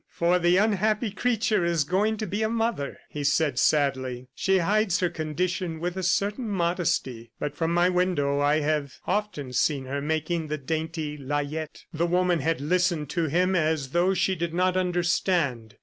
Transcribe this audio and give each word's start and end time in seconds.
"For 0.09 0.39
the 0.39 0.57
unhappy 0.57 1.11
creature 1.11 1.63
is 1.63 1.83
going 1.83 2.17
to 2.17 2.25
be 2.25 2.41
a 2.41 2.49
mother," 2.49 2.97
he 3.07 3.23
said 3.23 3.59
sadly. 3.59 4.29
"She 4.33 4.57
hides 4.57 4.99
her 4.99 5.11
condition 5.11 5.79
with 5.79 5.95
a 5.95 6.01
certain 6.01 6.49
modesty, 6.49 7.29
but 7.39 7.55
from 7.55 7.71
my 7.71 7.87
window, 7.87 8.39
I 8.39 8.61
have 8.61 8.95
often 9.05 9.53
seen 9.53 9.85
her 9.85 10.01
making 10.01 10.47
the 10.47 10.57
dainty 10.57 11.17
layette." 11.19 11.83
The 11.93 12.07
woman 12.07 12.39
had 12.39 12.61
listened 12.61 13.11
to 13.11 13.25
him 13.27 13.55
as 13.55 13.89
though 13.91 14.15
she 14.15 14.33
did 14.33 14.55
not 14.55 14.75
understand. 14.75 15.75